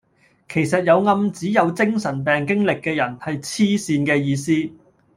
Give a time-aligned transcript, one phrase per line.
[0.49, 4.51] 其實有暗指有精神病經歷嘅人係痴線嘅意思